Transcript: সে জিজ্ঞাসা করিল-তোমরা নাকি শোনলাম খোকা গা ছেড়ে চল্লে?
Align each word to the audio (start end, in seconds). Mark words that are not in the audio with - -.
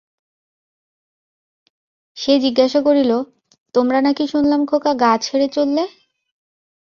সে 2.17 2.33
জিজ্ঞাসা 2.39 2.79
করিল-তোমরা 2.85 3.99
নাকি 4.01 4.23
শোনলাম 4.27 4.61
খোকা 4.65 4.91
গা 4.93 5.11
ছেড়ে 5.17 5.47
চল্লে? 5.47 5.83